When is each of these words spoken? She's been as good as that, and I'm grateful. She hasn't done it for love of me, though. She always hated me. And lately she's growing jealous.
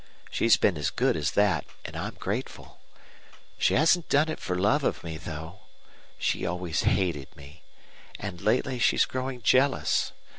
She's 0.31 0.57
been 0.57 0.79
as 0.79 0.89
good 0.89 1.15
as 1.15 1.29
that, 1.33 1.63
and 1.85 1.95
I'm 1.95 2.15
grateful. 2.15 2.79
She 3.59 3.75
hasn't 3.75 4.09
done 4.09 4.29
it 4.29 4.39
for 4.39 4.55
love 4.57 4.83
of 4.83 5.03
me, 5.03 5.15
though. 5.19 5.59
She 6.17 6.43
always 6.43 6.81
hated 6.81 7.37
me. 7.37 7.61
And 8.17 8.41
lately 8.41 8.79
she's 8.79 9.05
growing 9.05 9.43
jealous. 9.43 10.11